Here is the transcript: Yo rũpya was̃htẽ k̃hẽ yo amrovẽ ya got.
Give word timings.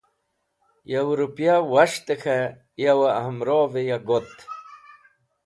Yo 0.91 1.01
rũpya 1.17 1.55
was̃htẽ 1.71 2.17
k̃hẽ 2.21 2.55
yo 2.85 2.95
amrovẽ 3.25 3.87
ya 3.89 3.97
got. 4.07 4.35